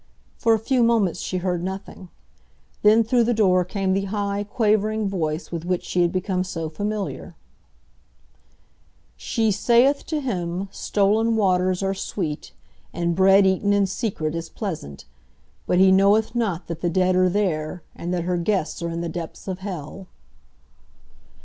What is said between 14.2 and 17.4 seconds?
is pleasant. But he knoweth not that the dead are